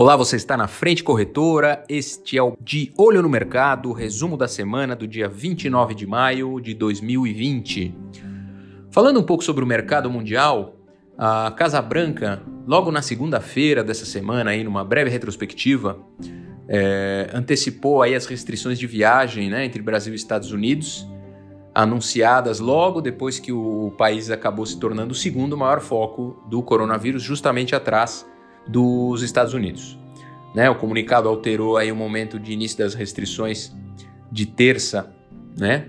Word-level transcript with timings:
Olá, 0.00 0.14
você 0.14 0.36
está 0.36 0.56
na 0.56 0.68
Frente 0.68 1.02
Corretora. 1.02 1.82
Este 1.88 2.38
é 2.38 2.42
o 2.42 2.56
De 2.60 2.92
Olho 2.96 3.20
no 3.20 3.28
Mercado, 3.28 3.92
resumo 3.92 4.36
da 4.36 4.46
semana 4.46 4.94
do 4.94 5.08
dia 5.08 5.28
29 5.28 5.92
de 5.92 6.06
maio 6.06 6.60
de 6.60 6.72
2020. 6.72 7.92
Falando 8.92 9.18
um 9.18 9.24
pouco 9.24 9.42
sobre 9.42 9.64
o 9.64 9.66
mercado 9.66 10.08
mundial, 10.08 10.76
a 11.18 11.50
Casa 11.50 11.82
Branca, 11.82 12.40
logo 12.64 12.92
na 12.92 13.02
segunda-feira 13.02 13.82
dessa 13.82 14.06
semana, 14.06 14.52
aí 14.52 14.62
numa 14.62 14.84
breve 14.84 15.10
retrospectiva, 15.10 15.98
é, 16.68 17.28
antecipou 17.34 18.00
aí 18.00 18.14
as 18.14 18.24
restrições 18.24 18.78
de 18.78 18.86
viagem 18.86 19.50
né, 19.50 19.64
entre 19.64 19.82
Brasil 19.82 20.12
e 20.12 20.16
Estados 20.16 20.52
Unidos, 20.52 21.08
anunciadas 21.74 22.60
logo 22.60 23.00
depois 23.00 23.40
que 23.40 23.50
o 23.50 23.92
país 23.98 24.30
acabou 24.30 24.64
se 24.64 24.78
tornando 24.78 25.10
o 25.10 25.16
segundo 25.16 25.56
maior 25.56 25.80
foco 25.80 26.40
do 26.48 26.62
coronavírus, 26.62 27.20
justamente 27.20 27.74
atrás 27.74 28.24
dos 28.68 29.22
Estados 29.22 29.54
Unidos. 29.54 29.98
Né, 30.54 30.68
o 30.68 30.74
comunicado 30.74 31.28
alterou 31.28 31.76
aí 31.76 31.92
o 31.92 31.96
momento 31.96 32.38
de 32.38 32.52
início 32.52 32.78
das 32.78 32.94
restrições 32.94 33.72
de 34.32 34.46
terça, 34.46 35.14
né, 35.56 35.88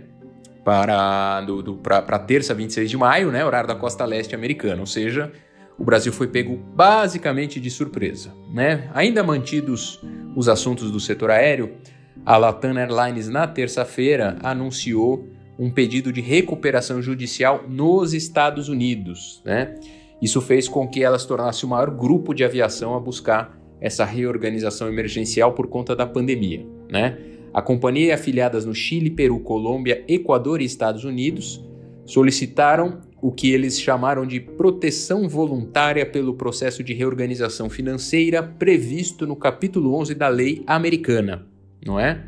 para 0.64 1.42
do, 1.42 1.64
do, 1.64 1.76
para 1.76 2.20
terça 2.20 2.54
26 2.54 2.90
de 2.90 2.98
maio, 2.98 3.32
né, 3.32 3.44
horário 3.44 3.68
da 3.68 3.76
costa 3.76 4.06
leste 4.06 4.36
americana, 4.36 4.80
ou 4.82 4.86
seja, 4.86 5.32
o 5.78 5.84
Brasil 5.84 6.12
foi 6.12 6.28
pego 6.28 6.58
basicamente 6.58 7.60
de 7.60 7.72
surpresa, 7.72 8.34
né? 8.54 8.90
Ainda 8.94 9.24
mantidos 9.24 10.02
os 10.36 10.50
assuntos 10.50 10.92
do 10.92 11.00
setor 11.00 11.32
aéreo, 11.32 11.78
a 12.26 12.36
Latam 12.36 12.78
Airlines 12.78 13.30
na 13.30 13.48
terça-feira 13.48 14.38
anunciou 14.44 15.30
um 15.60 15.70
pedido 15.70 16.14
de 16.14 16.22
recuperação 16.22 17.02
judicial 17.02 17.66
nos 17.68 18.14
Estados 18.14 18.70
Unidos, 18.70 19.42
né? 19.46 19.76
Isso 20.22 20.42
fez 20.42 20.68
com 20.68 20.88
que 20.88 21.04
ela 21.04 21.20
se 21.20 21.28
tornasse 21.28 21.66
o 21.66 21.68
maior 21.68 21.92
grupo 21.92 22.34
de 22.34 22.44
aviação 22.44 22.96
a 22.96 23.00
buscar 23.00 23.58
essa 23.80 24.04
reorganização 24.04 24.88
emergencial 24.88 25.54
por 25.54 25.68
conta 25.68 25.96
da 25.96 26.06
pandemia. 26.06 26.66
Né? 26.90 27.18
A 27.54 27.62
companhia 27.62 28.08
e 28.08 28.12
afiliadas 28.12 28.66
no 28.66 28.76
Chile, 28.76 29.10
Peru, 29.10 29.40
Colômbia, 29.40 30.04
Equador 30.08 30.62
e 30.62 30.66
Estados 30.66 31.06
Unidos 31.06 31.64
solicitaram 32.06 33.02
o 33.22 33.32
que 33.32 33.52
eles 33.52 33.80
chamaram 33.80 34.26
de 34.26 34.40
proteção 34.40 35.28
voluntária 35.28 36.06
pelo 36.06 36.34
processo 36.34 36.84
de 36.84 36.94
reorganização 36.94 37.70
financeira 37.70 38.42
previsto 38.42 39.28
no 39.28 39.36
capítulo 39.36 39.94
11 39.96 40.16
da 40.16 40.28
lei 40.28 40.64
americana, 40.66 41.46
não 41.86 42.00
é? 42.00 42.26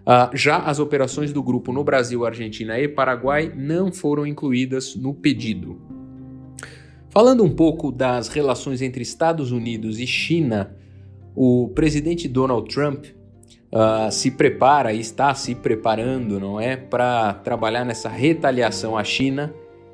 Uh, 0.00 0.34
já 0.34 0.58
as 0.58 0.78
operações 0.78 1.32
do 1.32 1.42
grupo 1.42 1.72
no 1.72 1.84
Brasil, 1.84 2.24
Argentina 2.24 2.78
e 2.78 2.88
Paraguai 2.88 3.52
não 3.54 3.92
foram 3.92 4.26
incluídas 4.26 4.96
no 4.96 5.14
pedido. 5.14 5.80
Falando 7.10 7.44
um 7.44 7.50
pouco 7.50 7.92
das 7.92 8.28
relações 8.28 8.80
entre 8.80 9.02
Estados 9.02 9.52
Unidos 9.52 9.98
e 9.98 10.06
China, 10.06 10.76
o 11.34 11.68
presidente 11.74 12.28
Donald 12.28 12.72
Trump 12.72 13.04
uh, 13.72 14.10
se 14.10 14.30
prepara 14.30 14.92
e 14.92 15.00
está 15.00 15.34
se 15.34 15.54
preparando, 15.54 16.40
não 16.40 16.60
é, 16.60 16.76
para 16.76 17.34
trabalhar 17.34 17.84
nessa 17.84 18.08
retaliação 18.08 18.96
à 18.96 19.04
China 19.04 19.52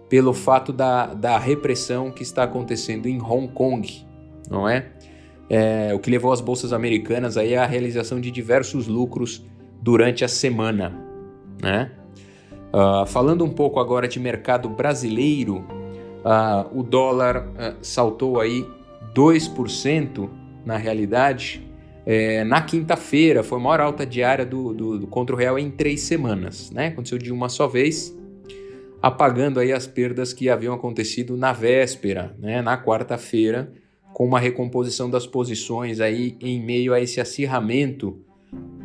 pelo 0.08 0.32
fato 0.32 0.72
da, 0.72 1.14
da 1.14 1.38
repressão 1.38 2.10
que 2.10 2.22
está 2.22 2.44
acontecendo 2.44 3.06
em 3.06 3.20
Hong 3.20 3.48
Kong, 3.48 4.06
não 4.48 4.68
é? 4.68 4.86
é? 5.50 5.92
O 5.94 5.98
que 5.98 6.10
levou 6.10 6.32
as 6.32 6.40
bolsas 6.40 6.72
americanas 6.72 7.36
aí 7.36 7.56
à 7.56 7.66
realização 7.66 8.20
de 8.20 8.30
diversos 8.30 8.86
lucros 8.86 9.44
durante 9.80 10.24
a 10.24 10.28
semana, 10.28 10.92
né? 11.62 11.92
Uh, 12.72 13.06
falando 13.06 13.44
um 13.44 13.50
pouco 13.50 13.80
agora 13.80 14.06
de 14.06 14.20
mercado 14.20 14.68
brasileiro, 14.68 15.64
Uh, 16.26 16.80
o 16.80 16.82
dólar 16.82 17.46
uh, 17.50 17.76
saltou 17.80 18.40
aí 18.40 18.66
2% 19.14 20.28
na 20.64 20.76
realidade. 20.76 21.64
É, 22.04 22.42
na 22.42 22.60
quinta-feira 22.60 23.44
foi 23.44 23.58
a 23.58 23.62
maior 23.62 23.80
alta 23.80 24.04
diária 24.04 24.44
do, 24.44 24.74
do, 24.74 24.98
do, 24.98 25.06
contra 25.06 25.36
o 25.36 25.38
real 25.38 25.56
em 25.56 25.70
três 25.70 26.00
semanas. 26.00 26.72
Né? 26.72 26.88
Aconteceu 26.88 27.16
de 27.16 27.32
uma 27.32 27.48
só 27.48 27.68
vez, 27.68 28.12
apagando 29.00 29.60
aí 29.60 29.72
as 29.72 29.86
perdas 29.86 30.32
que 30.32 30.50
haviam 30.50 30.74
acontecido 30.74 31.36
na 31.36 31.52
véspera, 31.52 32.34
né? 32.40 32.60
na 32.60 32.76
quarta-feira, 32.76 33.72
com 34.12 34.26
uma 34.26 34.40
recomposição 34.40 35.08
das 35.08 35.28
posições 35.28 36.00
aí 36.00 36.36
em 36.40 36.60
meio 36.60 36.92
a 36.92 37.00
esse 37.00 37.20
acirramento 37.20 38.20